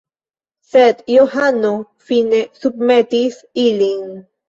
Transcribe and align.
Sed 0.69 1.03
Johano 1.17 1.71
fine 2.09 2.43
submetis 2.65 3.43
ilin. 3.69 4.15